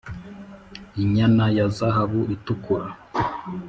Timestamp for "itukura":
2.35-2.87